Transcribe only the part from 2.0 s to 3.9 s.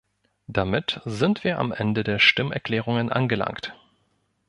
der Stimmerklärungen angelangt.